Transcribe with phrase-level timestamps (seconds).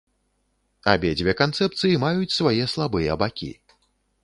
[0.93, 3.53] Абедзве канцэпцыі маюць свае слабыя бакі.